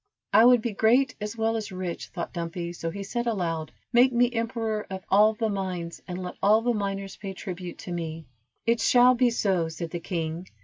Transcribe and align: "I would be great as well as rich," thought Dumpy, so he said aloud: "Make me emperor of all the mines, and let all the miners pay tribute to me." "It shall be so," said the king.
"I 0.33 0.45
would 0.45 0.63
be 0.63 0.73
great 0.73 1.13
as 1.21 1.37
well 1.37 1.55
as 1.55 1.71
rich," 1.71 2.07
thought 2.07 2.33
Dumpy, 2.33 2.73
so 2.73 2.89
he 2.89 3.03
said 3.03 3.27
aloud: 3.27 3.71
"Make 3.93 4.11
me 4.11 4.33
emperor 4.33 4.87
of 4.89 5.03
all 5.11 5.35
the 5.35 5.47
mines, 5.47 6.01
and 6.07 6.17
let 6.23 6.37
all 6.41 6.63
the 6.63 6.73
miners 6.73 7.17
pay 7.17 7.33
tribute 7.33 7.77
to 7.77 7.91
me." 7.91 8.25
"It 8.65 8.79
shall 8.81 9.13
be 9.13 9.29
so," 9.29 9.69
said 9.69 9.91
the 9.91 9.99
king. 9.99 10.47